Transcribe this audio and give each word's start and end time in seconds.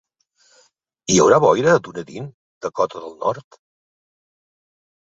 Hi 1.11 1.17
haurà 1.25 1.39
boira 1.45 1.75
a 1.75 1.83
Dunedin, 1.89 2.27
Dakota 2.67 3.05
del 3.07 3.17
Nord? 3.21 3.63